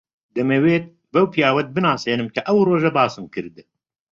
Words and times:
دەمەوێت 0.35 0.85
بەو 1.13 1.25
پیاوەت 1.33 1.67
بناسێنم 1.75 2.27
کە 2.35 2.41
ئەو 2.47 2.57
ڕۆژە 2.67 2.91
باسم 2.97 3.25
کرد. 3.33 3.55